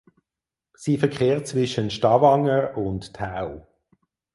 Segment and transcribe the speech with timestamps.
[0.73, 3.67] Sie verkehrt zwischen Stavanger und Tau.